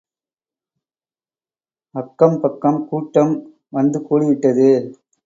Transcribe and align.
அக்கம் 1.95 2.39
பக்கம் 2.41 2.79
கூட்டம் 2.87 3.33
வந்து 3.69 3.99
கூடிவிட்டது. 3.99 4.69